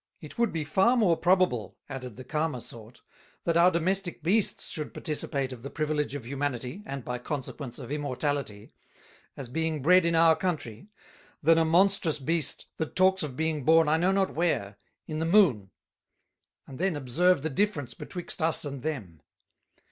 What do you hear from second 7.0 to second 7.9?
by consequence